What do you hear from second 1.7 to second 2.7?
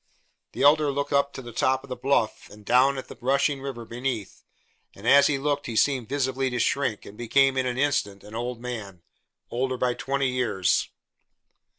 of the bluff and